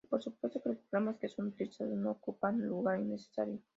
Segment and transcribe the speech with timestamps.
[0.03, 3.59] Y por supuesto, que los programas que son utilizados no ocupen lugar innecesario.